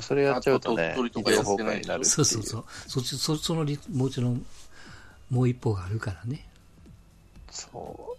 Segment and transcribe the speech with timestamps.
[0.00, 1.44] それやっちゃうとね、あと鳥取とか
[2.04, 2.64] そうそうそう。
[2.86, 4.44] そっち、そそのり、もちろん、
[5.30, 6.46] もう一方があるからね。
[7.50, 8.16] そ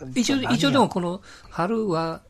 [0.00, 0.10] う。
[0.14, 0.52] 一応、何や？
[0.52, 1.20] 一応でもこの
[1.50, 2.22] 春は、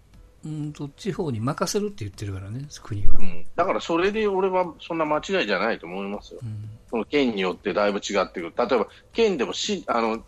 [0.45, 3.23] うんと、地方に任せるって言ってるからね、国はう。
[3.23, 6.41] ん、だからそれで俺はそんな間違いじゃないと思いますよ。
[6.43, 8.53] うんその県によってだいぶ違ってくる。
[8.57, 10.23] 例えば、県でもし、あの、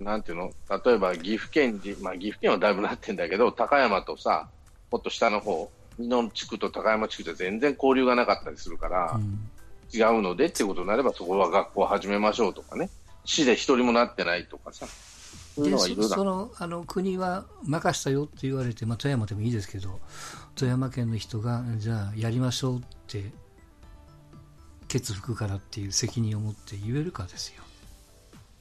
[0.00, 0.52] なんていうの？
[0.84, 4.48] 例えば岐阜県に、まあ岐阜県はだいぶなってんだけど、高山とさ、
[4.90, 9.38] もっと下の方、美濃地区と高山地区で全然交流がなかったりするから、うん
[9.94, 12.88] 違うのでっていうことになれば、そこは学校を始めましょうとかね。
[13.24, 14.86] 市で一人もなってないとかさ。
[15.58, 20.00] でそそのあの国は任したよって言われて、まあ、富山でもいいですけど
[20.54, 23.30] 富山県の人がじゃあやりましょうって
[24.88, 27.62] ケツ吹くからっていう責任を持って言えるかですよ。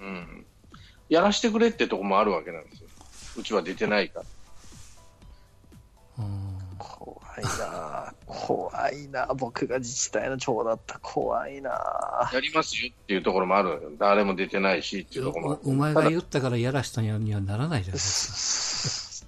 [0.01, 0.45] うん。
[1.07, 2.89] やらしてくれってとこもあるわけなんですよ。
[3.37, 4.19] うちは出てないか
[6.17, 6.25] ら。
[6.25, 6.50] うん
[6.81, 8.13] 怖いな。
[8.25, 9.27] 怖いな。
[9.35, 10.99] 僕が自治体の長だった。
[10.99, 12.29] 怖いな。
[12.33, 13.95] やりますよっていうところもある。
[13.99, 19.27] 誰も出てないしっていうところもおお前が言ったからやらしたにはにはならないじゃないです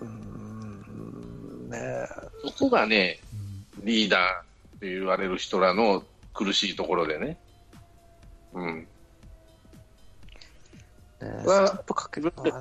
[0.00, 1.70] うーん。
[1.70, 2.06] ねえ。
[2.56, 3.20] そこがね、
[3.82, 6.02] リーダーって言われる人らの
[6.34, 7.38] 苦しいところでね。
[8.52, 8.86] うん。
[11.20, 11.84] ねは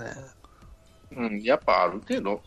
[0.03, 0.41] ね。
[1.15, 2.41] うん、やっぱある程度、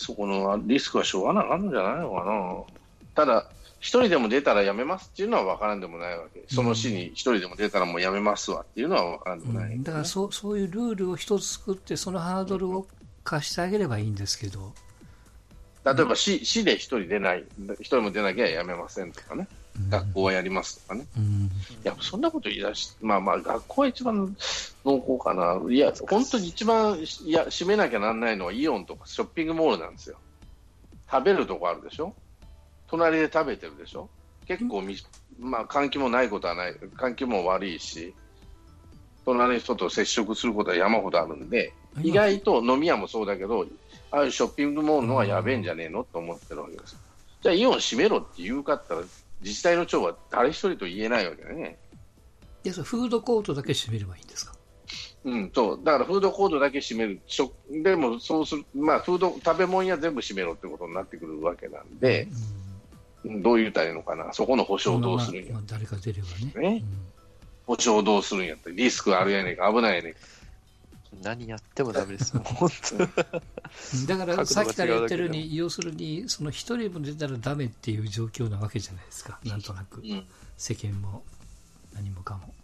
[0.00, 3.24] そこのリスクはしょうがなかったんじゃないのかな。
[3.26, 6.42] ただ、一人でも出たらやめますっていうのは分からんでもないわけ。
[6.48, 12.86] その市に一人でも出たらもうやめますわっていうのは分からんでか、もない、うんだからそうそういうルールを一つ作ってそのハードルを
[13.24, 14.72] 貸してあげればいいんですけど、
[15.84, 19.48] 例えば市市で一人出ない、一人も出なきゃやめませんとかね。
[19.88, 21.06] 学校はやりますとかね。
[21.16, 21.48] うんい
[21.84, 24.36] や、そんなこと言い出し、まあまあ、学校は一番
[24.84, 25.60] 濃厚かな。
[25.72, 30.16] いや、本当に一番、いや、閉めなきゃなんないのはイオンとかショッピングモールなんですよ。
[31.10, 32.14] 食べるとこあるでしょ？
[32.88, 34.08] 隣で食べてるでしょ？
[34.46, 34.96] 結構み、
[35.38, 36.74] まあ、換気もないことはない。
[36.74, 38.14] 換気も悪いし、
[39.24, 41.72] 隣の人と接触することは山ほどあるんで、
[42.02, 43.66] 今意外と飲み屋もそうだけど、
[44.10, 46.04] ああいうショッピングモールのはやべえんじゃねえの？
[46.04, 46.96] と思ってるわけです。
[47.42, 49.02] じゃあイオン閉めろって言うかったら、
[49.42, 51.78] 自治体の長は誰一人と言えないわけだね。
[52.62, 54.54] でそれフードコートだけ閉めればいいんですか？
[55.24, 55.80] うん、そう。
[55.82, 57.20] だからフードコートだけ閉める。
[57.26, 62.28] 食でもそうする、まあフード、食べ物屋全部閉めろってことになってくるわけなんで、
[63.24, 64.32] うんどう言ったらいいのかな？
[64.32, 66.28] そこの保証をどうするんやまあまあ、誰か出れば
[66.60, 66.70] ね。
[66.78, 66.84] ね。
[67.66, 68.72] 保証をどうするんやって。
[68.72, 70.18] リスクあるやねんか、危ないやねんか。
[71.22, 72.32] 何やってもダメです
[74.06, 80.26] だからさっきから言ってるように、要するに、その一人も出たらダメっていう状況なわけじゃないですか、なんとなく、うん。
[80.56, 81.22] 世間も
[81.94, 82.54] 何もかも。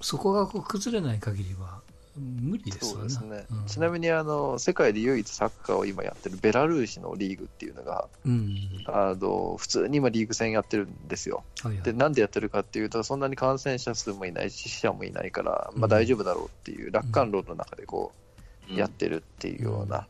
[0.00, 1.80] そこがこう崩れない限りは
[2.16, 3.02] 無理ですそう。
[3.02, 3.66] ですね、うん。
[3.66, 8.84] ちなみにあの世界で唯一サッカーを今やってるベラルーシのリーグっていうのがうん。
[8.86, 11.44] あの普通に今リーグ戦やってるんですよ。
[11.62, 11.82] はいはい。
[11.82, 18.12] でなんでやってるかっていうとそんなに感染者数もいないし死者もいないから、まあ、うん大丈夫だろうっていう楽観論の中でこ
[18.68, 20.08] ううんやってるっていうような、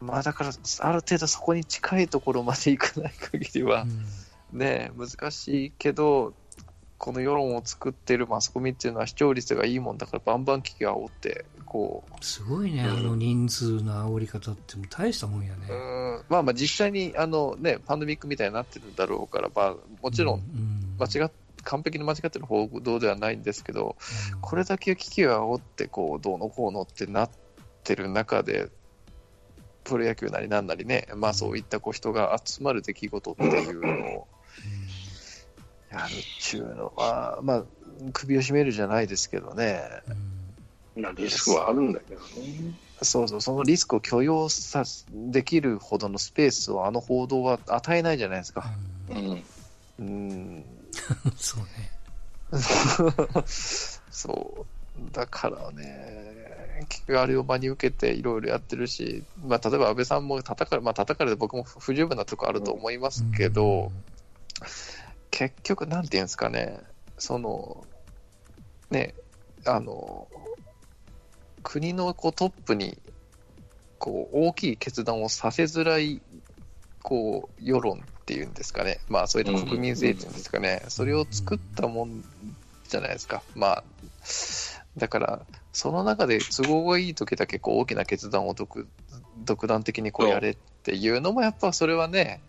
[0.00, 4.58] まあだからある程度そこに近いところまで行かない限りはうん。
[4.58, 6.32] ね難しいけど
[6.98, 12.24] この世論を作ってるマスコミっていうのは視聴率がいいもんだからバンバン危機が煽ってこう。
[12.24, 15.66] すごいね、あの人数の煽り方って大したもんやね。
[15.68, 16.22] うん。
[16.28, 21.30] まあまあ実際にあの、ね、パンデミックみたいになってるんだろうから、まあ、もちろんうん、間違っ
[21.64, 23.96] 完璧に間違ってる報道ではないんですけど、
[24.34, 24.40] うん。
[24.40, 27.30] これだけ危機を煽ってこうどうのこうのってなっ
[27.82, 28.68] てる中で
[29.82, 34.28] プロ野球なりなんなりね、まあ、そういったこう人が集まる出来事っていうのを
[35.94, 37.64] やるっていうのは、まあ、
[38.12, 39.82] 首を絞めるじゃないですけどね、
[41.16, 42.74] リスクはあるんだけどね。
[43.02, 48.64] そうそう、そのリスクを許容さできるほどのスペースをあの報道は与えないじゃないですか。
[49.08, 49.44] うんうん。
[49.98, 50.64] うん、
[51.36, 51.90] そうね。
[54.10, 55.10] そう。
[55.12, 63.90] だからね、結局あれを真に受けていろいろやってるし、まあ、例えば安倍さんも叩かれ、まあ、叩かれて僕も不十分なとこあると思いますけど、
[65.34, 66.78] 結局、なんていうんですかね、
[67.18, 67.84] その、
[68.90, 69.16] ね、
[69.66, 70.28] あの、
[71.64, 72.96] 国のこうトップに、
[73.98, 76.22] こう、大きい決断をさせづらい、
[77.02, 82.24] こう、世論っていうんですかね、まあ、そういった国民性っていうんですかね、それを作ったもん
[82.88, 83.42] じゃないですか。
[83.56, 83.84] まあ、
[84.96, 88.86] だから、その中で都合がいい時だけこう大きな決断を独
[89.44, 92.40] 独断的にこうやれっていうのも、やっぱそれはね、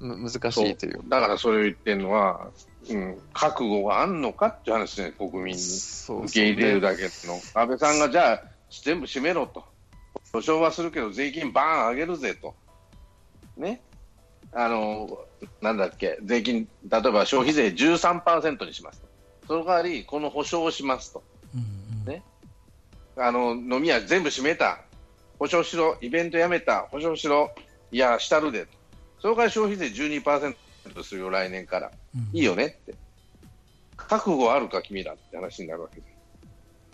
[0.00, 1.00] 難しいという。
[1.08, 2.50] だからそれを言ってるのは、
[2.88, 5.52] うん、覚悟があんのかっていう話ね、国民に。
[5.54, 7.40] 受け入れるだけの。
[7.54, 8.42] 安倍さんがじゃあ、
[8.82, 9.64] 全部閉めろと。
[10.32, 12.54] 保証はするけど、税金バーン上げるぜと。
[13.56, 13.82] ね。
[14.52, 15.26] あの、
[15.60, 19.08] なんだっけ、税金、例えば消費税13%にしますと。
[19.46, 21.22] その代わり、この保証をしますと。
[21.54, 22.22] うんうんね
[23.16, 24.80] あの、飲み屋全部閉めた。
[25.38, 25.96] 保証しろ。
[26.00, 26.82] イベントやめた。
[26.90, 27.50] 保証しろ。
[27.90, 28.77] いや、したるでと。
[29.20, 30.54] その代わり消費税12%
[31.02, 31.90] するよ、来年から。
[32.14, 32.94] うんいいよねって。
[33.96, 36.06] 覚悟あるか、君らって話になるわけで。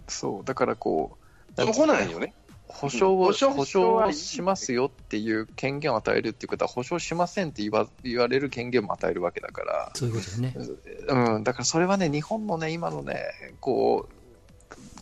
[0.08, 1.16] そう、だからこ
[1.56, 2.34] う、そこなんよね。
[2.66, 10.54] 保証を、保証保証をしますよっていう権限を与えるっていうことは、保証しませんって言わ言われる権限も与えるわけだから、そういうことですね。
[11.08, 13.22] うん、だからそれはね、日本のね、今のね、
[13.60, 14.14] こう、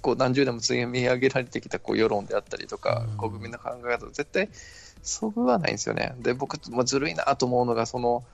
[0.03, 4.49] こう何十年も積み上げられてきたこう世論であったりとかうん、国民の考え方と絶対
[5.03, 6.15] そぐわないんですよね。
[6.21, 8.25] で、僕、まあ、ずるいなと思うのが、その、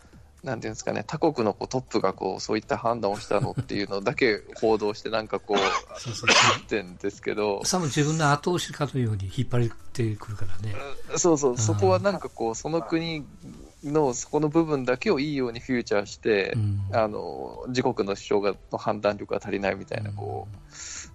[0.45, 10.77] なんていうんですかね、他国のこうトップがこうそういった判断をしたのっていうのだけ 報道して、なんかこう、そうそう言ってんですけど、さも自分の後押しかのように引っ張ってくるからね。
[11.17, 13.27] そうそう、そこはなんかこう、その国
[13.83, 20.57] のそこの部分だけをいいようにフューチャーして、うんあの自国の主張がの判断力が足りないみたいなこう、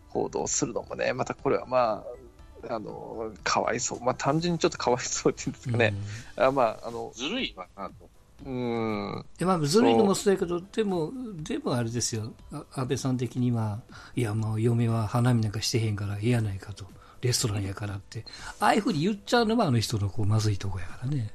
[0.09, 2.22] 報道するのもね、またこれはまあ、
[2.69, 5.94] あのかわいそう、まあ、単純にちょっとかわいそうっていうんですかね、
[6.36, 8.10] あまあ、あのずるいわなと。
[8.45, 10.33] うーん、でまあ、ずるいのもそう。
[10.33, 11.12] やけど、でも、
[11.44, 13.81] でもあれですよ、あ安倍さん的には、
[14.15, 16.86] いや、もう嫁は花見なんかしてへんからええやないかと、
[17.21, 18.25] レストランやからって、
[18.60, 21.33] ああいうふうに言っちゃうのはあの人のこうまずいとこやからね。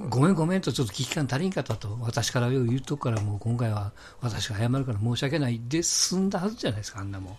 [0.00, 0.08] うん。
[0.08, 7.38] ごめんごめんとちょっと危機感足りんかったと、私からよう言うとくから、もう今回は私が謝るから申し訳ないで済んだはずじゃないですか、あんなもん。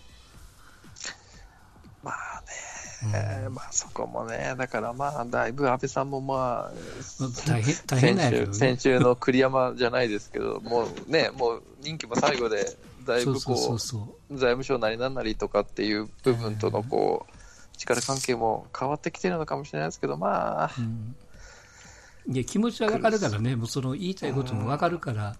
[3.02, 6.72] まあね、まあそこもね、だからまあ、だいぶ安倍さんもまあ、
[7.20, 8.78] まあ大変、大変先週先ね。
[8.78, 17.32] 週の栗山じゃないですけど、もうね、もう任期も最後で、だいぶこう財務省なりなんなりとかっていう部分とのこう、
[17.76, 21.14] 力関係も変わってきてるのかもしれないですけど、まあ、うん。
[22.30, 25.36] いや気持ちはわかるからね、もうその言いたいこともわかるから、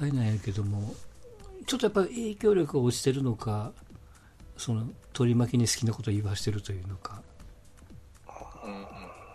[0.00, 0.94] あれなんやけども、
[1.66, 3.72] ちょっとやっぱり影響力が落ちてるのか、
[4.56, 7.22] その取り巻きに好きなことを言わしてるというのか、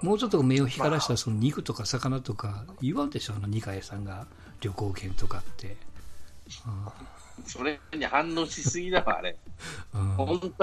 [0.01, 4.27] もうちょっと目を光らしたその肉とか魚とか言わんでしょ、あの二階さんが
[4.61, 5.75] 旅行券とかって。
[7.45, 9.37] それに反応しすぎだわ、あれ。
[9.93, 10.53] うん本当に。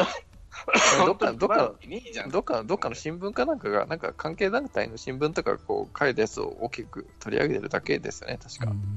[1.07, 2.31] どっかどっかいねえじゃん。
[2.31, 8.71] どっか、どっかの新聞かなんかが、なんか関係団体の新聞とか、こう、書いたやつを大きく取り上げてるだけですよね、確か。
[8.71, 8.97] うん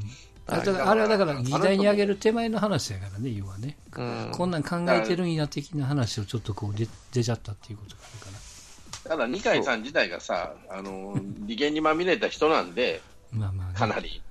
[0.52, 3.78] あれはだから議題に上げる手前の話やからね、要はね。
[3.96, 9.10] うんこんなん考えてるんや的な話をちょっとこう出出ちゃったっていうことがあるから。
[9.10, 13.02] ただ、二階さん自体がさ、あの、利権にまみれた人なんで、
[13.32, 14.22] まあまあね、かなり。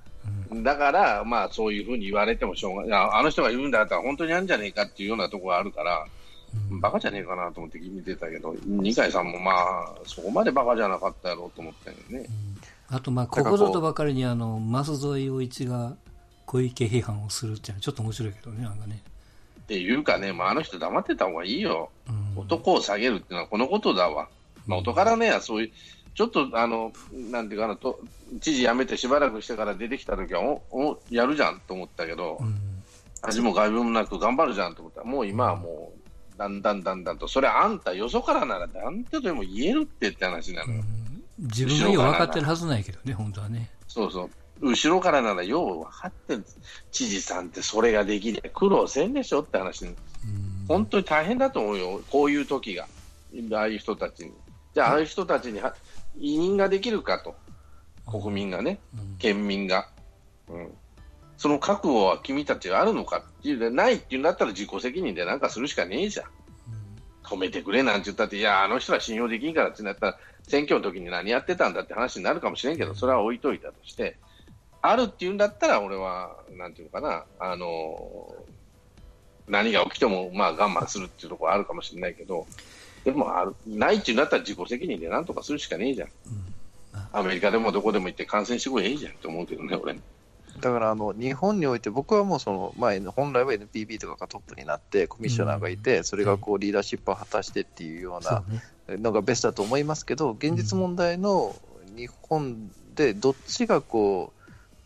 [0.51, 2.91] うんだから、まあ、そういうふうに言われてもしょうがない。
[2.93, 6.05] ああの人が言うんだったら本当にあるんじゃねえかっていうようなところがあるから、
[6.71, 12.27] うんバカじゃねえかなと思って見てたけど、二階さんもまあ、そこまでバカじゃなかったやろうと思ったよね。
[12.89, 15.95] あと、まあ、ここぞとばかりに、あの、舛添陽一が
[16.49, 19.03] 小池批判をするっていうのはちょっと面白いけどね、なんかね。
[19.61, 21.91] っていうかね、まあ、あの人黙ってた方がいいよ。
[22.07, 24.29] うん、男を下げるっていうのはこのことだわ。
[24.65, 25.71] まあ、男からね、そういう、
[26.15, 27.99] ちょっと、あの、なんていうかな、と
[28.41, 32.57] 知事辞めてしばらくしてから出てきた時は、お、お、やるじゃんと思ったけど、うん。
[33.21, 40.83] 味も外部もなく頑張るじゃんと思ったら、もう今はもう、だんだんだんだんと、それあんたよそからならなんてでも言えるってって話なのよ。
[41.37, 43.69] 自分が分かってるはずないけどね、本当はね。
[43.87, 44.29] そうそう。
[44.61, 46.45] 後ろからならよう分かってる。
[46.91, 48.51] 知事さんってそれができない。
[48.53, 49.85] 苦労せんでしょって話
[50.67, 52.01] 本当に大変だと思うよ。
[52.09, 52.87] こういう時が。
[53.53, 54.33] ああいう人たちに。
[54.73, 55.75] じゃあ、ああいう人たちには
[56.17, 57.35] 委任ができるかと。
[58.05, 59.89] 国民がね、うん県民が。
[60.49, 60.71] うん。
[61.37, 66.25] その覚悟は君たちがあるのかっていうでないっていうんだったら自己責任でなんかするしかねえじゃん。
[67.23, 70.17] 止めてくれなんて言ったって、いや、あの人は信用できんからってなったら、
[70.47, 74.17] 選挙の時に何やってたんだって話になるかもしれんけど、それは置いといたとして、
[74.81, 78.35] あるっていうんだったら、俺は、なんていうのかな、あの、
[79.47, 82.47] 何が起きても、まあ我慢するっていうところはあるかもしれないけど、
[83.03, 86.09] でもある、ないっていうんだったら自己責任でなんとかするしかねえじゃん。
[87.11, 89.95] アメリカでもどこでも行って感染してこいええじゃんって思うけどね、俺。
[90.59, 98.43] だからあの日本において、僕はもうその前、本来は NPB とかがトップになって、コミッショナーがいて、それがこうリーダーシップを果たしてっていうような。
[98.97, 101.55] のがベストだと思いますけど、現実問題の
[101.95, 104.38] 日本でどっちがこう、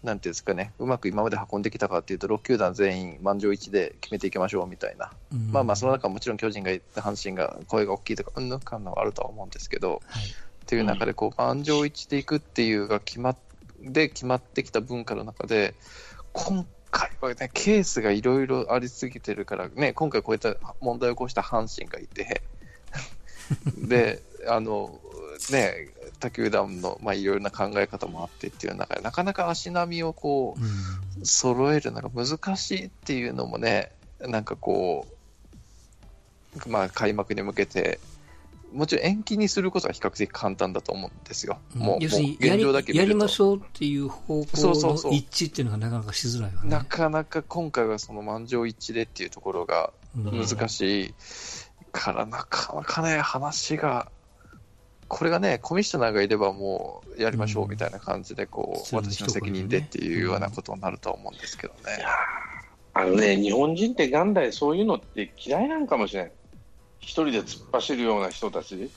[0.04, 10.24] なんていうんですかね、うまく今まで運んできたかっていうと、6球団全員満場一致で決めていきましょうみたいな、うんまあまあ、その中もちろん巨人がいて、阪神が声が大きいとか、うんぬんかんぬんはあるとは思うんですけど、はい。
[10.64, 13.38] っていう中でこう満場一致でいくっていうが決まっ
[13.84, 15.76] で決まってきた文化の中で
[16.32, 22.42] 今回はねケースがいろいろありすぎてるからね今回こういった問題を起こした阪神がいて
[23.88, 25.00] であの
[25.52, 25.90] ね
[26.24, 30.56] 他球団の、まあ、いろいろな考え方もあってっていう中で、なかなか足並みをこ
[31.22, 35.06] う揃えるのが難しいっていうのもね、なんかこ
[36.66, 38.00] う、まあ、開幕に向けて、
[38.72, 41.60] もちろん延期にすることは比較的簡単だと思うんですよ。
[41.76, 46.70] もう、要するにもうやり現状だけやりましょうっていう方向のそうそうそう一致っていうのがなかなかしづらいわね。
[46.70, 51.14] なかなか今回はその満場一致でっていうところがうん難しい
[51.92, 54.12] から、なかなかね、話が、
[55.14, 62.04] これがね、コミッショナーがいればもうやりましょうみたいな感じで、こう、うん私の責任でっていうようなことになると思うんですけどね。
[62.96, 66.32] あのね、日本人って元来そういうのって嫌いなんかもしれない。
[67.00, 68.90] 一人で突っ走るような人たち、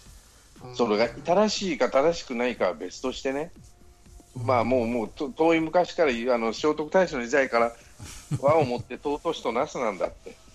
[0.74, 3.52] それが正しいか正しくないかは別としてね、
[4.44, 7.72] まあもうもうと遠い昔からあの聖徳太子の時代から
[8.40, 10.45] 和をもって尊しとなすなんだって。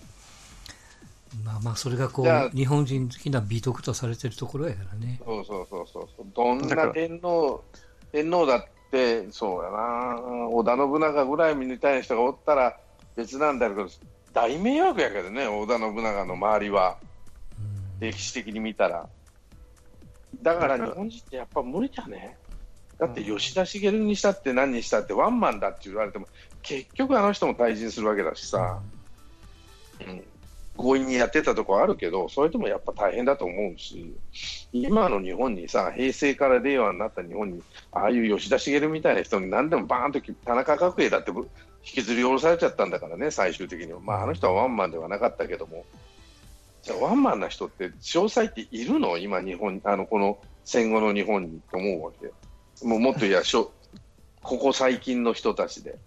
[1.44, 5.20] まあまあ、それがこう、日本人的な美徳とされてるところやからね。
[5.24, 6.26] そうそうそうそうそう。
[6.34, 7.64] どんな天皇、
[8.12, 12.78] 天皇だって、そうやな、織田信長ぐらいみたいな人がおったら
[13.16, 13.88] 別なんだけど、
[14.34, 16.98] 大迷惑やけどね、織田信長の周りは、
[17.58, 17.62] う
[17.96, 18.00] ん。
[18.00, 19.08] 歴史的に見たら。
[20.42, 22.36] だから日本人ってやっぱ無理じゃね。
[22.98, 26.26] だって吉田茂にしたって何にしたってワンマンだって言われても、
[26.62, 28.80] 結局あの人も退陣するわけだしさ、
[30.06, 30.22] うん
[30.76, 34.14] 強引にやってたとこあるけど、それでもやっぱ大変だと思うし、
[34.72, 37.62] 今の日本にさ、平成から令和になった日本に、
[37.92, 41.48] ああいう吉田茂みたいな人に何でもバーンとき田中角栄だってぶ
[41.84, 44.00] 引きずり下ろされちゃったんだからね、最終的には。
[44.00, 45.84] まあ、あの人はワンマンではなかったけども、
[46.82, 49.18] じゃあワンマンな人って、詳細っているの？
[49.18, 52.26] 今、日本、あの、この戦後の日本にと思うわけ。
[52.86, 53.72] もうもっと言えばしょ、
[54.42, 55.98] ここ最近の人たちで。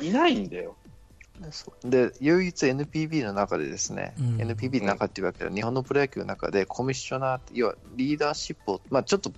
[0.00, 0.76] いないんだよ。
[1.84, 4.36] で、唯一 NPB の中でですね、うん。
[4.36, 9.32] NPB の中っていうわけで、日本のプロ野球の中でコミッショナー要はリーダーシップを、まあちょっと、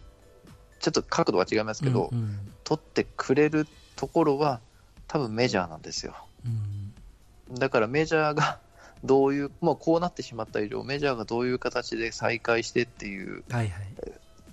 [0.81, 2.39] ちょっと角度は違いますけど、うんうん。
[2.65, 4.61] 取ってくれるところは、
[5.09, 6.15] 多分メジャーなんですよ。
[6.45, 7.55] うん。
[7.59, 8.59] だからメジャーが
[9.05, 13.81] どういう、もうこうなってしまった以上、メジャーがどういう形で再開してっていうはいは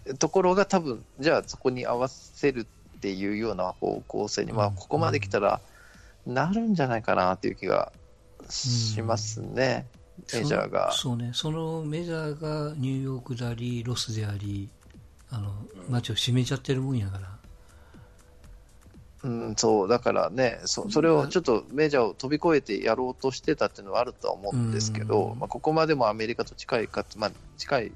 [0.10, 0.16] い。
[0.18, 4.76] ところが多分、じゃあそこに合わせるっていうような方向性に、まあうん。
[4.76, 5.60] ここまで来たら
[6.26, 7.92] なるんじゃないかなっていう気が
[8.50, 9.88] しますね、
[10.34, 10.92] メジャーが。
[10.92, 14.70] そそうね、そのメジャーがニューヨークであり、ロスであり、
[15.30, 15.54] あの
[15.90, 17.34] 街を占めちゃってるもんやから、
[19.24, 25.40] うん、そう、だからねそ、それをちょっとメジャーを飛び越えてやろうとしてたっていうのはあるとは思うんですけど、うん。
[25.40, 27.92] まあ、ここまでもアメリカと近いかつ、まあ、近い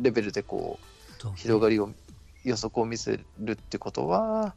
[0.00, 1.90] レベルでこう、と広がりを
[2.44, 4.54] 予測を見せるってことは、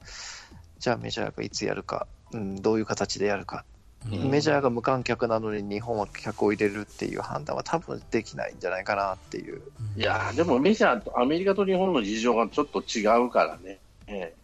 [0.77, 3.65] じゃあメジャーがいつやるか、うん、どういう形でやるか、
[4.11, 9.61] うんメジャーが無観客なのに日本は客を入れるっていう判断は多分できないんじゃないかなっていう。
[9.97, 13.79] いやーでもメジャーとアメリカと日本の事情がちょっと違うからね。
[14.07, 14.39] ええ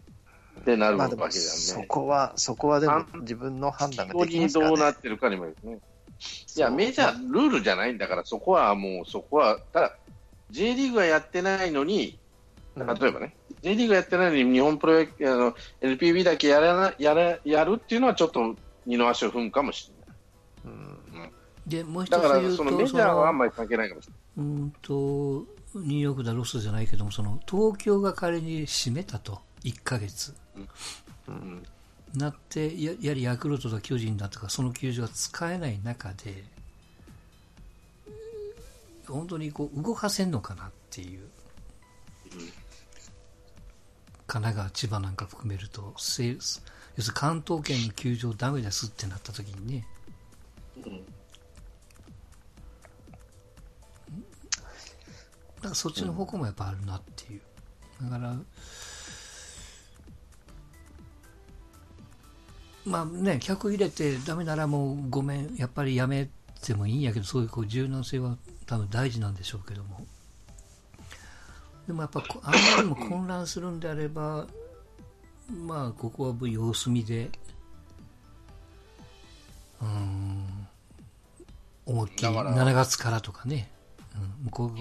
[0.59, 1.85] ってなるわけだまあでも、そね。
[1.87, 4.75] こは、そこはでもあ自分の判断ができますからね。
[4.75, 5.79] どうなってるかにもよるね。
[6.55, 9.95] いや、メジャー、ルールじゃないんだから、そこはもう、そこは、ただ、
[10.51, 12.17] J リーグがやってないのに、
[12.75, 13.33] うん例えばね、
[13.65, 18.55] J リーグがやってないのに、日本プロ野球、あの、NPB だけやらな、やら、やるっていうのは、ちょっと
[18.85, 20.15] 二の足を踏むかもしれない。
[20.65, 21.31] うん
[21.65, 24.47] でもう一つだから、そのメジャーはあんまり関係ないかもしれない。
[24.47, 24.93] うんと
[25.73, 30.35] ニューヨークだ、ロスじゃないけども、その東京が仮に閉めたと、1ヶ月。
[31.27, 31.65] うん
[32.15, 36.45] なってややはりヤクルトとか巨人だとかその球場が使えない中で
[39.05, 41.27] 本当にこう動かせんのかなっていう、
[44.27, 46.61] 神奈川、千葉なんか含めるとせ要す
[46.97, 49.87] るに関東圏の球場ダメですってなった時にね。
[55.57, 57.41] だからそっちの方向もやっぱあるなっていう、
[58.03, 58.35] だから
[62.85, 66.29] まあね、客入れてダメならもうごめん、やっぱりやめ
[66.61, 70.05] てもいいんやけど、そういうこう柔軟性は多分大事なんでしょうけども。
[71.87, 74.47] でもやっぱこあんまりにも混乱するんであれば、
[75.65, 77.29] まあここは様子見で、
[79.81, 80.67] うーん、
[81.85, 83.69] 思いっきりだから7月からとかね、
[84.15, 84.71] うん、向こう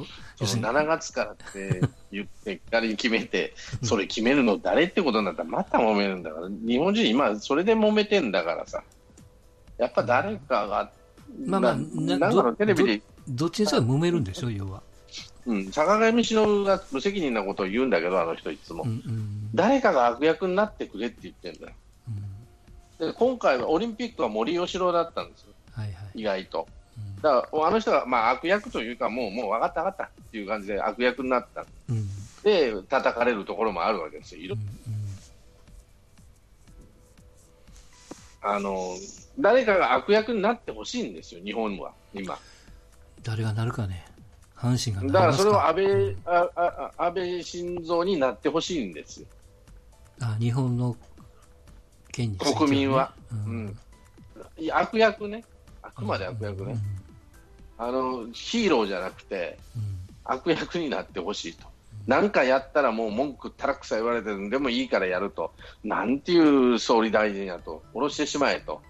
[0.40, 1.80] 要すそのるに7月からって
[2.10, 8.82] 言って、仮に決めて、 それ決めるの誰ってことになったら、また揉めるんだから、日本人、今、それで揉めてんだからさ、
[9.76, 10.90] やっぱ誰かが、
[11.46, 14.82] まあまあなんだろう、テレビで、どっちにせよ揉めるんでしょ、要は。
[15.46, 21.72] うん、坂上忍が無責任なことを言うんだけど、あの人いつも、うんうん誰かが悪役になってくれって言ってんだよ。
[22.08, 26.20] うんで今回はオリンピックは森喜朗だったんですよ、はいはい。
[26.20, 26.68] 意外と。
[26.96, 31.64] うんだから、あの人が、まあ、悪役というか、もう、もう分かった分かったっていう感じで悪役になった。
[31.88, 32.08] うん
[32.44, 34.42] で叩かれるところもあるわけですよ。
[34.42, 34.58] いろう
[34.90, 34.94] ん
[38.46, 38.94] あの
[39.40, 42.38] 誰かが悪役になってほしいんですよ、日本は、今。
[43.22, 44.04] 誰がなるかね。
[44.64, 49.26] 阪神がだからそれを安倍あああ安倍晋三になってほしいんですよ、
[50.20, 50.96] あ日本の
[52.10, 53.12] 県にね国民は。
[53.30, 53.78] ううんん
[54.56, 55.44] いや悪役ね、
[55.82, 56.76] あくまで悪役ね、
[57.76, 59.94] あの、ヒーローじゃなくて、うん
[60.24, 61.66] 悪役になってほしいと。
[62.06, 65.52] なんかやったらもう文句たらくさ言われてるんでもいいからやると。
[65.84, 67.82] なんていう総理大臣やと。
[67.92, 68.80] 下ろしてしまえと。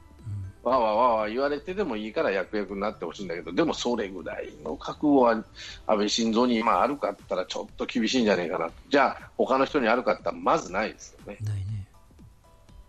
[0.65, 5.45] わわわわ言われてでもいいから役役になってほしいんだけど、でもそれぐらいの覚悟は安
[5.87, 8.71] 倍晋三に今あるかったらちょっと厳しいんじゃないかな。
[8.89, 11.39] じゃあ他の人にあるかったらまずないですよね。
[11.43, 11.65] ないね。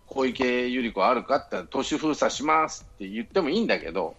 [0.06, 4.16] 小池百合子あるかって言ったら都市封鎖しますって言ってもいいんだけど、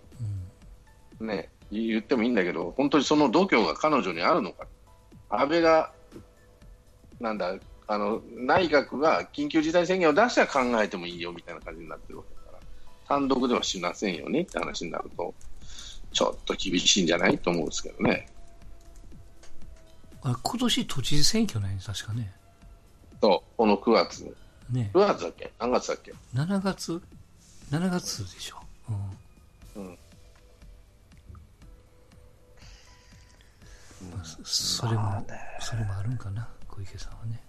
[1.20, 4.68] うんね、言ってもいいんだけど、本当にその度胸が彼女にあるのか、
[5.30, 5.92] 安倍が、
[7.20, 7.56] なんだ、
[7.88, 12.37] あの内閣が緊急事態宣言を出したら考えてもいいよみたいな感じになってるわけ、
[13.08, 15.34] 単独ではしませんよねって話になると、
[16.12, 18.28] ちょっと厳しいんじゃないと思うんですけどね。
[20.24, 22.34] あれ今年都知事選挙なんや確かね。
[23.22, 24.20] と、この9月、
[24.72, 25.52] ね9月だっけ？
[25.60, 27.02] 何月だっけ？7月、
[27.72, 28.58] 7月でしょ。
[29.76, 29.98] うんうん
[34.12, 35.28] まあそそれも、まあね
[35.60, 37.42] それもあるんかな、小池さんはね。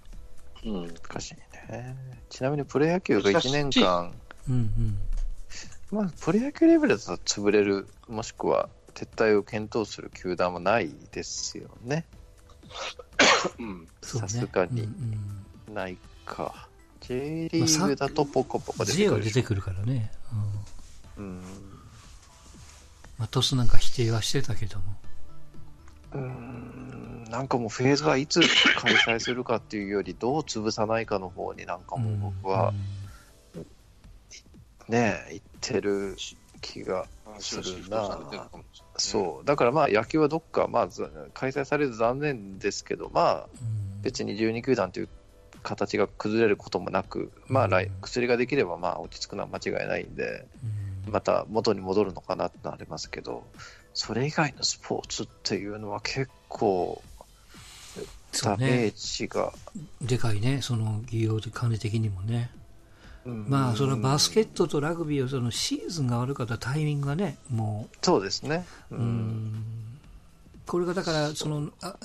[0.65, 0.95] うん。
[0.95, 1.97] 難しいね。
[2.31, 4.13] ちなみにプロ野球が1年間、
[4.49, 4.99] うんうん。
[5.91, 12.05] まあ、プロ野球レベルだと潰れる、もしくは撤退を検討する球団もないですよね。
[14.03, 14.89] さすがに
[15.73, 16.69] ないか。
[17.01, 19.41] J リーグだとポコポコ出て J くるでしょ。
[19.41, 20.11] は出てくるからね。
[21.17, 21.25] うん。
[21.25, 21.43] うん。
[23.19, 24.85] まあ、トスなんか否定はしてたけども。
[26.15, 28.41] うんなんかもうフェーズはいつ
[28.77, 32.73] 開催するかっていうより、どう潰さないかの方になんかもう僕は
[34.89, 36.17] ね、言ってる
[36.61, 37.07] 気が
[37.39, 38.19] するな。
[38.97, 39.47] そう。
[39.47, 45.09] だからまあ野球はどっか、まあず開催されず残念ですけど、まあうん別に12球団という
[45.65, 53.45] 形が崩れることもなく、まあ来うん薬ができればまあ落ち着くのは間違いないんで、うんまた元に戻るのかなってなりますけど、
[53.95, 57.03] それ以外のスポーツっていうのは結構
[58.43, 58.87] ダメ。
[58.87, 59.53] ージが、
[60.01, 62.51] でかいね、その企業で金的にもね。
[63.29, 68.67] うんまあ、そのバスケットとラグビーはそのシーズンが悪かったタイミングがね、もそうですね。
[68.91, 69.65] うう、うん
[70.67, 71.97] これがだから、そのあ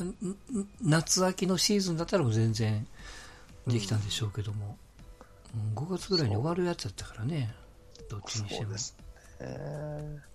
[0.81, 2.87] 夏秋のシーズンだったらもう全然
[3.67, 4.77] できたんでしょうけども、
[5.55, 7.53] うん5月ぐらいに終わるやつだったからね、
[8.09, 8.65] どっちにしても。
[8.65, 8.97] そうです
[9.39, 10.32] ね。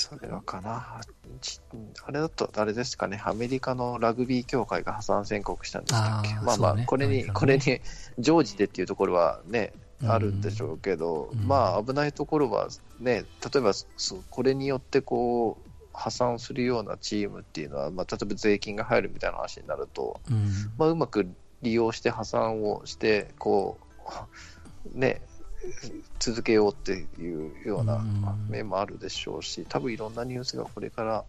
[0.00, 1.00] それはかな。
[1.40, 1.60] ち
[2.04, 6.34] あれだと、あれですかね、アメリカのラグビー協会が破産宣告したんでしたっけ？
[6.34, 6.84] あーまあまあ、ね。
[6.86, 7.30] これに、ね。
[7.34, 7.80] これに、
[8.18, 10.10] 常時でっていうところはね、うん。
[10.10, 11.48] あるんでしょうけど、うん。
[11.48, 12.68] まあ危ないところは
[13.00, 13.72] ね、例えば
[14.30, 20.72] これによってこう破産するようなチームっていうのは、まあ、例えば税金が入るみたいな話になると、うん。
[20.78, 21.26] まあ、うまく
[21.62, 23.78] 利用して破産をして、こ
[24.94, 25.20] う、ね、
[26.18, 28.48] 続けようっていうようなうん。
[28.48, 31.24] 面もあるでしょうし、多分いろんなニュースがこれから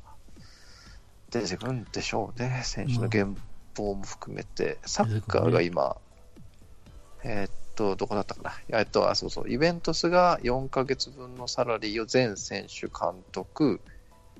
[1.32, 3.38] 出てくるんでしょうね、選手の減
[3.76, 5.96] 俸も含めて、サッカーが今、
[7.24, 13.80] えーっと、どこだったかな、えーっと、あ、そうそう、イベントスが4ヶ月分のサラリーを全選手、監督、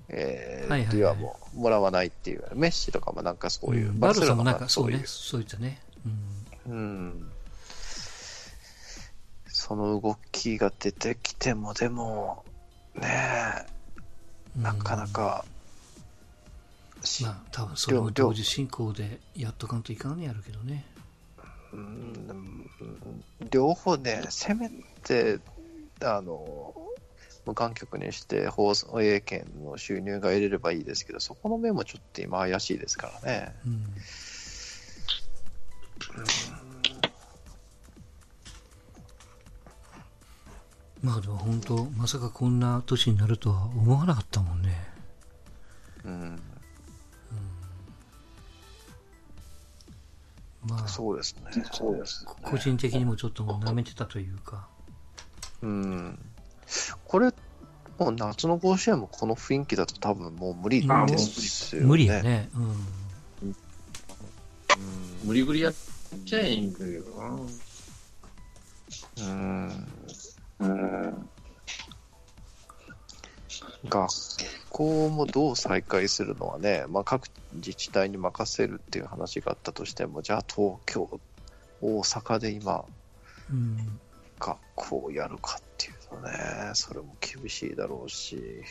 [0.08, 4.00] えーはいはもうもらわないっていう、メッシとかもなんかそういう、うん。
[4.00, 5.08] バルサもなんかそうね、そういう。
[5.08, 5.80] そういったね。
[6.68, 6.72] うん。
[6.72, 7.29] うん
[9.70, 12.44] その動きが出てきても、でも、
[12.96, 13.08] ね
[14.58, 15.46] え、なかなか、
[17.04, 20.88] しまあ、多分それも同時進行でやっとかんといかんねやるけどね。
[21.72, 22.66] うん
[23.52, 24.72] 両方ね、せめ
[25.04, 25.38] て、
[26.02, 26.74] あの、
[27.46, 33.56] 無観客にして放送営権の収入が得れればいいですけど、そこの面もちょっと今怪しいですからね。
[33.68, 33.84] うん
[41.02, 44.76] まあでも本当、まさかこんな年になるとは思わなかったもんね。
[46.04, 46.42] うん、
[50.68, 51.64] まあ、そうですね。
[51.72, 52.32] そうですね。
[52.44, 54.68] 個人的にもちょっともう舐めてたというか。
[55.62, 56.20] うん。
[57.06, 57.34] これ、
[57.98, 61.88] もう夏の甲子園もこの雰囲気だと多分もう無理ですよね。
[61.88, 62.22] 無理や。
[62.22, 62.50] ね。
[62.56, 62.64] うん。
[62.64, 63.56] うん
[65.24, 65.74] 無理ぐりやっ
[66.26, 67.40] ちゃえいいんだけどな。
[69.18, 69.88] うん。
[70.60, 71.30] うん。
[73.86, 74.10] 学
[74.70, 81.20] 校もどう再開するのはね、まあ、各自治体に任せるっていう話があったとしても、じゃあ東京、
[81.82, 82.86] 大阪で今、
[83.50, 84.00] うん。
[84.40, 86.32] 学校をやるかっていうとね、
[86.74, 88.64] それも厳しいだろうし、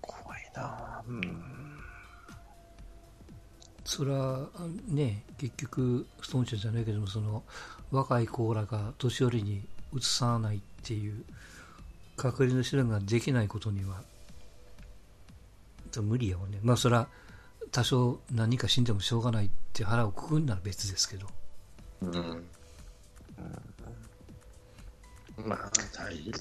[0.00, 1.69] 怖いなうん。
[3.90, 4.46] それは
[4.86, 7.42] ね、結局、ストーンちゃんじゃないけども、その、
[7.90, 11.24] 若い子らが年寄りに移さないっていう、
[12.16, 14.04] 隔離の手段ができないことには、
[16.00, 16.60] 無理やわね。
[16.62, 17.08] まあ、それは、
[17.72, 21.26] 多少何人か死んでもしょうがないって腹をくくんなら別ですけど。
[22.02, 22.44] うん。
[25.44, 26.32] まあ、大変。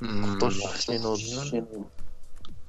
[0.00, 1.16] 今年の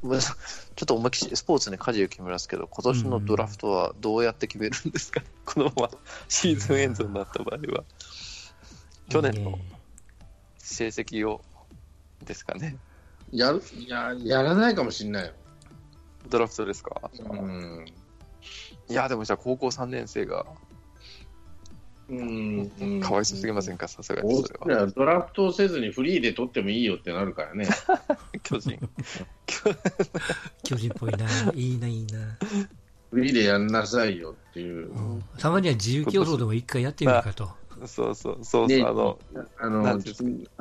[0.02, 0.36] ごめんなさい
[0.76, 5.90] ちょっと思いっきりスポーツに舵を決めますけど、今年のドラフトはどうやって決めるんですか、このまま
[6.28, 7.84] シーズンエンドになった場合は。
[9.10, 9.66] 去年のね
[10.58, 11.42] 成績を
[12.26, 12.78] ですかね、
[13.32, 15.34] やるややらないかもしれないよ。
[16.30, 17.12] ドラフトですか？
[17.20, 17.86] うん。
[18.88, 20.46] いや、でもじゃあ高校3年生が
[22.12, 23.00] うん。
[23.00, 24.88] かわいそうすぎませんか、さすがにそれは。
[24.88, 27.68] ドラフトをせずにフリーで取ってもいいよってなるからね。
[28.44, 28.78] 巨人。
[30.64, 31.26] 巨人っぽいな。
[31.54, 32.38] いいな、いいな。
[33.12, 34.90] フリーでやんなさいよっていう。
[34.90, 37.50] うんたまには自由競争でも一回やってみるかと。
[37.86, 39.18] そうそうそうそう、ねあの、
[39.58, 39.94] あのあ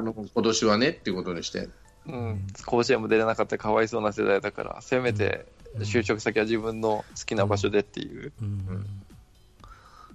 [0.02, 1.68] の今年はねっていうことにして。
[2.06, 8.32] うん、甲子園も出れなかったかわいそうな世代だから、せめてうん就職先は自分の好きな場所でっていう。
[8.40, 9.02] うん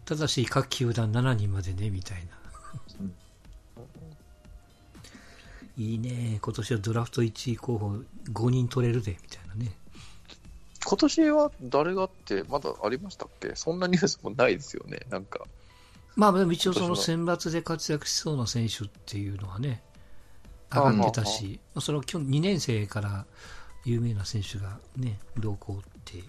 [0.05, 2.31] ただし、各球団7人までね、みたいな。
[5.77, 6.39] いいね。
[6.41, 7.97] 今年はドラフト1位候補
[8.31, 9.71] 5人取れるで、みたいなね。
[10.85, 13.55] 今年は誰がってまだありましたっけ？
[13.55, 15.39] そんなニュースもないですよね、なんか。
[16.15, 19.81] まあでも一応その選抜で活躍しそうな選手っていうのはね、
[20.71, 23.25] 上がってたし、その今日2年生から
[23.83, 26.23] 有名な選手がね、同行って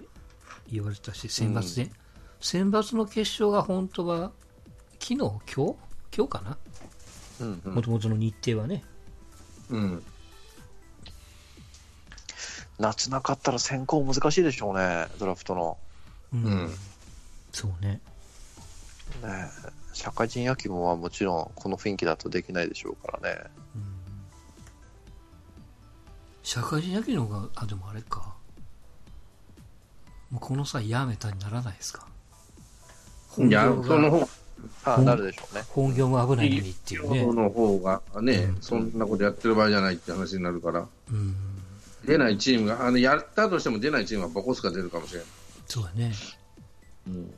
[0.73, 1.91] 言われたし、選抜で、うん
[2.40, 4.31] 選抜の決勝が本当は
[5.01, 5.75] 昨日、今日？
[6.16, 6.57] 今日かな？
[7.70, 8.85] もともとの日程はね。
[9.70, 10.03] うん。
[12.79, 15.79] 夏なかったら選考難しいでしょうね、ドラフトの。
[16.33, 16.44] うん。
[16.44, 16.70] うん
[17.53, 18.01] そうね。
[19.22, 23.40] ねえ社会人野球もまあもちろんこの雰囲気だとできないでしょうからね。
[23.75, 23.83] うん
[26.42, 28.35] 社会人野球の方が、あ、でもあれか。
[30.31, 32.07] もうこの際やめたにならないですか？
[33.37, 34.29] 本いや、業がその方
[34.85, 35.62] あうんなるでしょうね。
[35.68, 37.27] 本業も危ないのにっていうね。
[37.27, 41.35] の方がね、うんそんなことやってる場合じゃないって話になるから、うん。
[42.05, 45.29] 出ないチームが、あのやったとしても出ないチームがボコスカ出るかもしれない。
[45.66, 46.12] そうだね。
[47.07, 47.35] うん、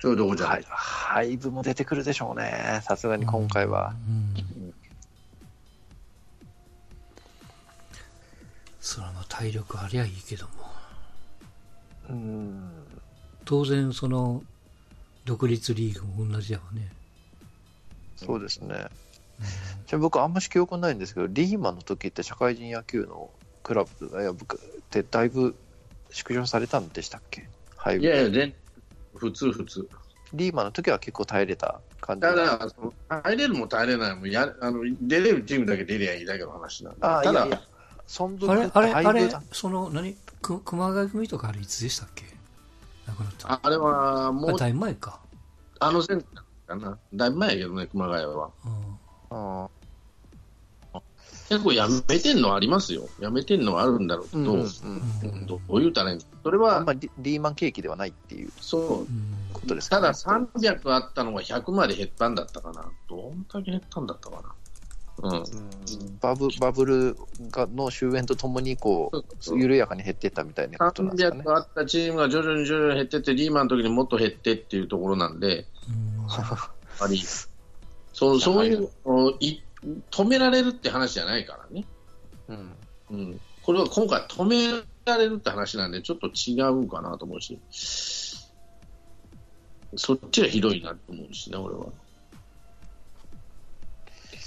[0.00, 0.46] ちょうどこじゃ？
[0.46, 0.64] なはいい。
[0.68, 3.94] 廃部も出てくるでしょうね、さすがに今回は。
[4.08, 4.74] うん。
[8.80, 10.52] それはまあ体力ありゃいいけども。
[12.08, 12.70] うん。
[13.44, 14.42] 当然その、
[15.30, 16.90] 独立リーグも同じやわね。
[18.16, 18.74] そうですね。
[19.86, 23.30] ちなみに僕、あんまし記憶ないんですけど、リーマンの時って社会人野球の
[23.62, 25.54] クラブいや僕ってだいぶ
[26.10, 27.48] 縮小されたんでしたっけ？
[27.76, 28.52] 廃部いやいや、全
[29.14, 29.88] 普通普通。
[30.34, 36.98] リーマンの時は結構耐えれた感じただ、その耐えれるも耐えれないもやあの、出れるチームだけ出りゃいいだけの話なんで。
[37.02, 37.62] あただいやいや、
[38.08, 40.16] 存続あれあれあれその、何？
[40.42, 42.24] く熊谷組とかあれいつでしたっけ？
[43.10, 43.52] 亡くなった。
[43.52, 45.20] ああれはもう、だいぶ前か。
[45.80, 46.22] あの線
[46.66, 46.98] かな。
[47.12, 48.50] だいぶ前やけどね、熊谷は。
[48.64, 48.98] うん
[49.32, 49.68] あ
[51.48, 53.08] 結構やめてんのありますよ。
[53.20, 59.00] やめてんのはあるんだろうけど、ーうんうんうんどう言うたらいいのそれあはん、まりリリーマン景気ではないっていうそう。
[59.00, 59.08] うん
[59.52, 62.84] ことですか、ね、ただ300あったのが100まで減ったんだったかな。
[63.08, 64.54] どんだけ減ったんだったかな。
[65.22, 65.32] うん。
[65.32, 65.44] うん
[66.20, 67.16] バブバブル
[67.50, 71.42] がの終焉とともにこう緩やかに減っていったみたいなことなんですかね。
[71.44, 77.22] 300あったチームが徐々に徐々に減ってって、リーマンの時にもっと減ってっていうところなんで、 うんやっぱり、
[78.12, 79.62] そうそういうのい
[80.10, 81.86] 止められるって話じゃないからね。
[82.48, 82.72] うん
[83.10, 83.40] うん。
[83.62, 87.58] これは今回止められるって話なんで、ちょっと違うかなと思うし、
[89.96, 91.86] そっちがひどいなと思うしね、俺は。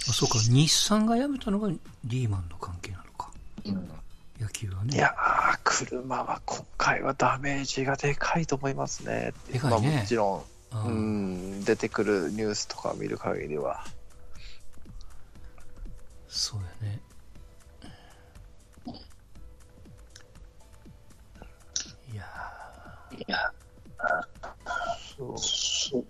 [0.10, 1.70] あそうか、日産が辞めたのが
[2.04, 3.32] リーマンの関係なのか。
[3.66, 3.90] うん
[4.40, 4.96] 野球はね。
[4.96, 9.34] いやー、車は今回はダメージがでかいと思いますね。
[9.52, 13.86] でかいねまあ、もちろん、ううんん、出てくるニュースとか見る限りは。
[16.28, 17.00] そうやね。
[22.12, 22.26] いや
[23.18, 23.54] いや、
[25.18, 26.06] そうそう。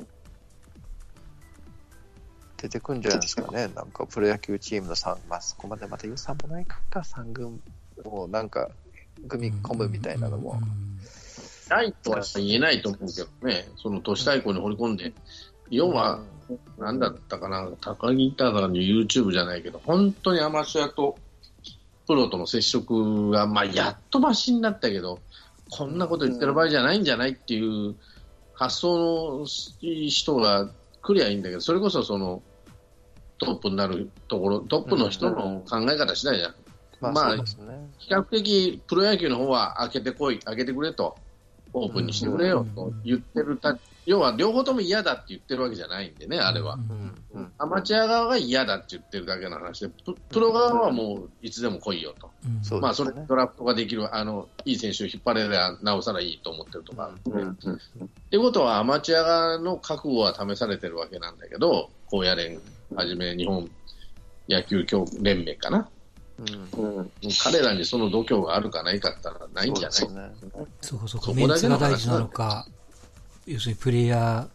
[2.64, 3.68] 出てくるんじゃないですかね。
[3.76, 7.62] なんかプロ野球チームの3、まあ、そこまでまた予算もないか、3軍
[8.06, 8.70] をなんか
[9.28, 10.62] 組み込むみたいなのも、
[11.70, 15.12] ないとは言えないと思うけどね、その都市対抗に掘り込んで、
[15.72, 16.22] 要は、
[16.80, 21.18] なんだったかな、高木太の YouTube じゃないけど、本当にアマチュアと
[22.08, 25.20] プロとの接触が、まあ、やっとマシになったけど、
[25.70, 27.96] こんなこと言ってる場合じゃないんじゃないっていう
[28.54, 30.70] 発想の人が
[31.02, 32.42] 来りゃいいんだけど、それこそその
[33.46, 36.56] トップになるところ、トップの人の考え方次第じゃん。
[37.02, 37.44] まあ、まあね。
[37.98, 41.16] 比較的プロ野球の方は開けてこい、開けてくれと、
[41.74, 46.78] オープンにしてくれよと言ってるた、要は両方とも嫌だって言ってるわけじゃないんでね、あれは。
[47.58, 52.30] アマチュア側が嫌だって言ってるだけの話で、ププロ側はもういつでも来いよと。
[52.62, 52.94] そうまあ。
[52.94, 57.12] それドラフトができる、あの、いい選手を引っ張れればなおさらいいと思ってるとか。
[57.26, 57.56] うんね
[58.04, 62.62] ってことは、アマチュア側の覚悟は試されてるわけなんだけど、高野連
[62.96, 63.70] はじめ日本
[64.50, 65.90] 野球協連盟かな。
[66.40, 67.10] うん。
[67.44, 69.92] 彼らにその度胸があるかないかって言ったらないんじゃない？
[69.92, 70.52] そうですね。
[70.82, 71.36] そうかそう。
[71.36, 72.68] メンツが大事なのか
[73.46, 74.48] 要するにプレイヤ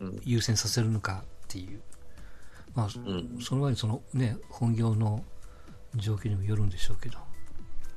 [0.00, 0.08] うん。
[0.08, 1.80] ー優先させるのかっていう、
[2.74, 3.38] まあ、ん。
[3.40, 5.24] その前にそのね本業の
[5.96, 7.18] 状況にもよるんでしょうけど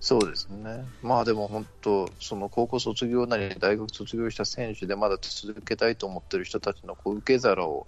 [0.08, 0.86] そうですね。
[1.02, 7.88] まあでも本当、その高校卒業なり大学卒業した選手でまだ続けたいと思ってる人たちのこう受け皿を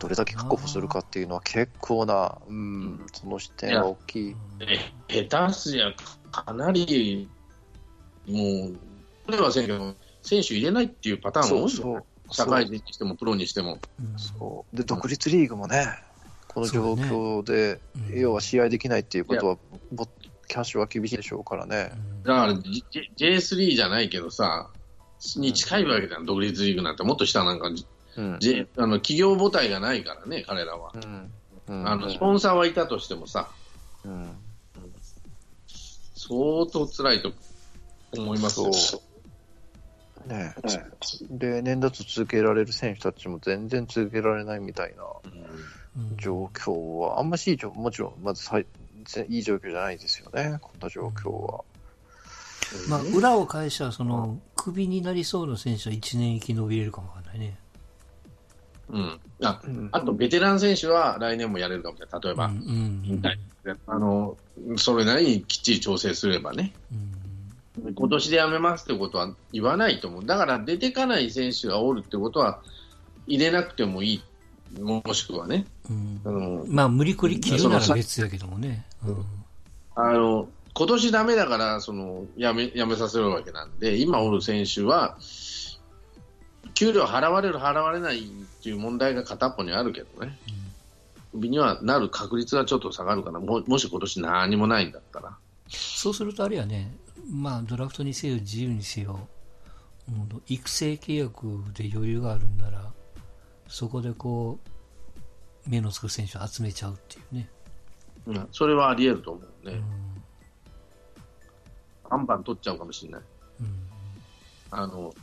[0.00, 4.36] どれだけ確保するかっていうのは結構な、うん、その視点は大きい。
[5.08, 5.94] え下手すりゃ
[6.32, 7.28] かなり、
[8.26, 8.74] もう、
[9.26, 12.04] これはせんけど、選手入れないっていうパターンそも多いようそう。
[12.32, 13.78] 社会人にしてもプロにしても。
[14.00, 15.86] うんそうで独立リーグもね、
[16.48, 19.56] この状況で、ねうん要は試合できないっていうことは、
[19.92, 20.08] ぼ
[20.50, 21.92] キャッシュは厳しいでしょうからね。
[22.24, 24.68] だから、J- J3 じゃないけどさ、
[25.36, 28.38] に近いわけじゃん、独立リーグなんて、もっと下なんか、うん。
[28.40, 30.90] J、あの企業母体がないからね、彼らは。
[30.94, 31.32] うん。
[31.68, 33.48] うんあのスポンサーはいたとしてもさ、
[34.04, 34.36] うん
[36.16, 37.32] 相当辛いと
[38.12, 38.72] 思いますよ。
[38.72, 39.02] そ
[40.26, 40.28] う。
[40.28, 40.54] ね
[41.30, 48.42] で、年度続けられる選手たちも全然続けられないみたいなうん状況は、あんましいもちろん、まず
[49.10, 51.64] さいいい状況じゃないですよね、こんな状況は。
[52.88, 57.58] まあ、裏を返したらそのクビになりそうな選手は1年生き延びれるかもわかんないね
[58.90, 59.20] うん。
[59.42, 62.20] あうんあと、ベテラン選手は来年もやれるかもしれない。
[62.22, 62.50] 例えば、
[63.86, 64.36] あの、
[64.76, 66.72] それなりにきっちり調整すればね。
[66.92, 67.20] うん
[67.96, 70.26] 今年で辞めますってことは言わないと思う。
[70.26, 72.60] だから出てかない選手がおるってことは
[73.26, 74.80] 入れなくてもいい。
[74.80, 75.66] もしくはね。
[75.88, 78.89] うんあの、まあ無理くり切るなら別やけどもね、うん
[79.94, 85.18] あの今年ダメだから、その、辞め、辞めさせるわけなんで、今おる選手は、
[86.74, 88.22] 給料払われる払われないっ
[88.62, 90.38] ていう問題が片っぽにあるけどね。
[91.32, 93.40] クビにはなる確率がちょっと下がるかな。
[93.40, 95.36] ももし今年何もないんだったら。
[95.68, 96.96] そうするとあれやね、
[97.30, 99.28] まあ、ドラフトにせよ自由にせよ、
[100.08, 102.90] うん育成契約で余裕があるんなら
[103.68, 104.58] そこでこ
[105.66, 107.48] う目のつく選手を集めちゃうっていうね、
[108.26, 109.74] うん、それはあり得ると思うね。
[109.74, 109.82] うん。
[112.10, 113.22] バンバン取っちゃうかもしれない。
[113.60, 113.66] うん。
[114.70, 115.14] あの、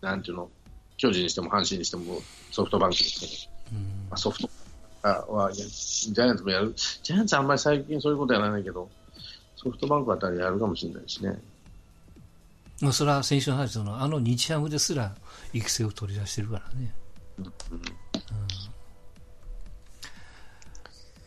[0.00, 0.50] なんていうの、
[0.96, 4.08] 巨人にしても阪神にしてもソフトバンクにしても、うん。
[4.10, 4.48] まあ、ソフト
[5.02, 6.74] は、ジャイアンツもやる。
[6.74, 8.88] ジャイアンツあんまり最近そういうことやらないけど、
[9.56, 11.38] ソフトバンクあたりやるかもしれないしね。
[12.80, 15.14] まあ、それは先週の話そのあの日ハムですら
[15.52, 16.94] 育成を取り出してるからね、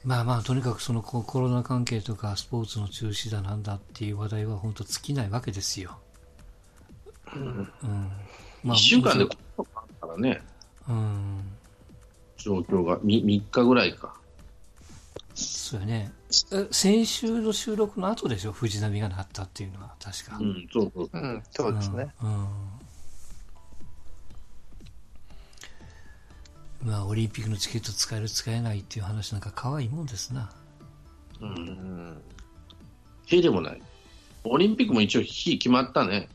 [0.04, 5.98] まあまあとにかくそのココロナ関係とかスポーツの中止だなんだっていう話題は本当尽きないわけですよ、
[7.36, 7.68] うん。
[8.64, 9.64] ま1週間でこう
[10.02, 10.42] だからね、
[10.90, 11.42] うん。
[12.38, 12.98] 状況が。
[13.00, 14.14] 3, 3日ぐらいか。
[15.34, 16.12] そうやね。
[16.52, 18.52] え先週の収録の後でしょ？
[18.52, 21.10] 藤波がなったっていうのは確か、うん、そうそう。
[21.14, 22.14] うん、そうですね。
[22.22, 22.48] うん、
[26.84, 30.50] まあオリンピックのチケット使える使えないっていう話なんか可愛いもんですな。
[31.40, 31.46] う。
[31.46, 31.54] うん。
[31.54, 32.22] ん、
[33.28, 33.82] へでもない。
[34.44, 36.28] オリンピックも一応日決まったね。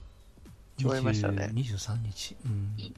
[0.76, 1.50] 決まりましたね。
[1.52, 2.94] 20 23日、うん。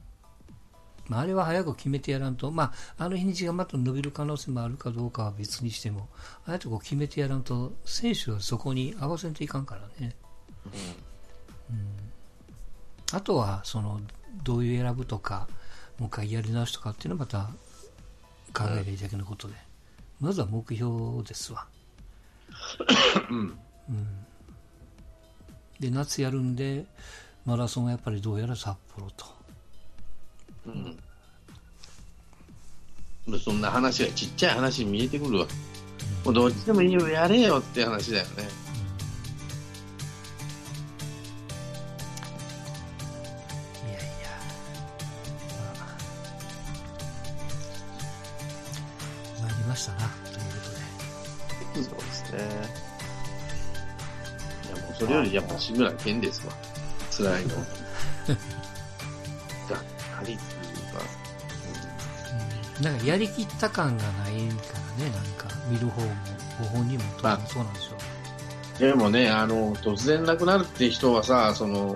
[1.07, 6.07] まあ、あれは早く決めてやらんと、まあ、あの日にちがまた伸びる可能性もあるかどうかは別にしても
[6.45, 10.15] ああやってこう決めてやらんと選手はそこに合わせんといかんからね、
[11.69, 11.77] うん。
[13.11, 13.99] あとはその
[14.43, 15.49] どういう選ぶとか
[15.99, 17.49] もう一回やり直しとかっていうのはまた
[18.53, 19.53] 考えるだけのことで、
[20.19, 21.65] まずは目標ですわ
[23.29, 23.57] うん。
[25.79, 26.85] で夏やるんで
[27.45, 29.25] マラソンはやっぱりどうやら札幌と
[30.67, 30.97] うん。
[33.27, 35.47] でそんな話がちっちゃい話に見えてくるわ。
[36.25, 38.60] もうどっちでもいいよ、やれよって話だよね。
[55.71, 56.53] よりやっぱ志村けんですわ。
[57.11, 57.55] 辛いの。
[57.57, 57.67] がっ
[59.67, 60.37] かりっていう
[60.93, 60.99] か。
[62.77, 62.79] で。
[62.79, 66.11] うん、なんかやりきった感がないからね、なんか見る方も、
[66.59, 67.03] ご本人も
[67.47, 67.97] そうなんですよ。
[68.79, 71.95] でもね、あの、突然亡くなるって人はさ、その、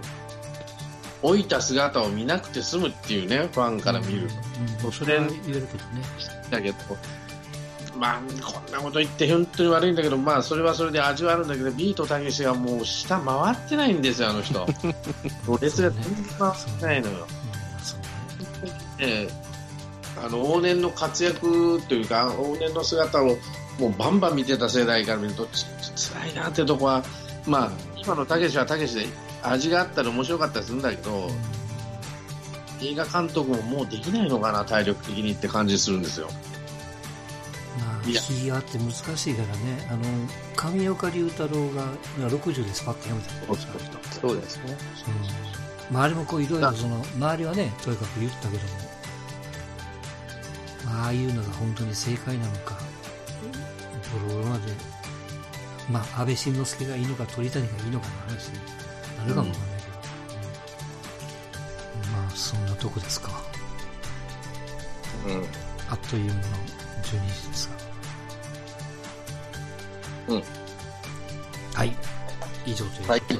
[1.24, 4.30] 老いた姿を見なくて済むっていうね、ファンから見る。
[4.84, 6.04] うん、それは言えるけどね。
[6.52, 6.78] だけど、
[7.98, 14.66] まあ、こんなこと言って本当に悪いんだけど、まあ、それはそれで味はあるんだけど、ビートたけしがもう下回ってないんですよ、あの人。
[15.48, 17.28] ロレスが全然回ってないのよ。
[19.00, 19.46] ええ
[20.18, 23.38] あの往年の活躍というか、往年の姿を
[23.80, 27.04] もうバンバン見てた世代から見ると、ちつ辛いなってとこは、
[27.46, 29.08] まあ、今のたけしはたけしで
[29.44, 31.30] 味があったり面白かったりするんだけど、
[32.82, 36.30] 映画監督ももうできないのかな、体力的にって感じするんですよ。
[38.08, 40.04] いやって難しいからね、あの、
[40.56, 41.88] 上岡龍太郎が
[42.18, 43.30] 60でスパッとやめた
[44.22, 44.78] そうですね。
[45.90, 48.70] うん、周りもこういろいろその周りはねとにかく言ったけども、
[50.88, 52.78] ああいうのが本当に正解なのか
[54.28, 54.72] ボロボロまで
[55.90, 58.60] まあ安倍晋之助がいいのか鳥谷がいいのかの話に
[59.18, 59.98] なるかもわかんないけど、
[62.10, 63.32] うんまあそんなとこですか
[65.28, 65.44] うん。
[65.90, 66.42] あっという間の
[67.04, 67.85] 12時ですが
[70.28, 70.44] うん。
[71.74, 71.96] はい。
[72.66, 73.40] 以上ということで、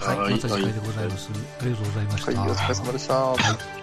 [0.00, 0.18] はい。
[0.18, 0.32] はい。
[0.34, 3.14] また次回でございます、ありがとうございました、はい、お疲れ様でした。
[3.14, 3.34] は
[3.72, 3.75] い